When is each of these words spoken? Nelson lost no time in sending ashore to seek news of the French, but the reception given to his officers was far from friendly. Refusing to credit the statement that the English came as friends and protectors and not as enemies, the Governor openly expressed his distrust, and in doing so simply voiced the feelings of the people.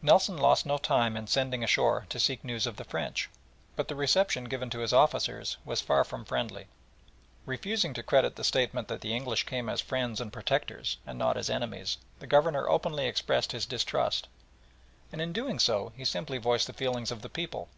Nelson 0.00 0.36
lost 0.36 0.64
no 0.64 0.78
time 0.78 1.16
in 1.16 1.26
sending 1.26 1.64
ashore 1.64 2.06
to 2.10 2.20
seek 2.20 2.44
news 2.44 2.68
of 2.68 2.76
the 2.76 2.84
French, 2.84 3.28
but 3.74 3.88
the 3.88 3.96
reception 3.96 4.44
given 4.44 4.70
to 4.70 4.78
his 4.78 4.92
officers 4.92 5.56
was 5.64 5.80
far 5.80 6.04
from 6.04 6.24
friendly. 6.24 6.68
Refusing 7.46 7.92
to 7.94 8.04
credit 8.04 8.36
the 8.36 8.44
statement 8.44 8.86
that 8.86 9.00
the 9.00 9.12
English 9.12 9.42
came 9.42 9.68
as 9.68 9.80
friends 9.80 10.20
and 10.20 10.32
protectors 10.32 10.98
and 11.04 11.18
not 11.18 11.36
as 11.36 11.50
enemies, 11.50 11.98
the 12.20 12.28
Governor 12.28 12.68
openly 12.68 13.08
expressed 13.08 13.50
his 13.50 13.66
distrust, 13.66 14.28
and 15.10 15.20
in 15.20 15.32
doing 15.32 15.58
so 15.58 15.92
simply 16.04 16.38
voiced 16.38 16.68
the 16.68 16.72
feelings 16.72 17.10
of 17.10 17.22
the 17.22 17.28
people. 17.28 17.68